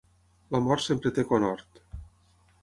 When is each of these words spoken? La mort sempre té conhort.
La 0.55 0.61
mort 0.67 0.83
sempre 0.85 1.11
té 1.19 1.27
conhort. 1.33 1.79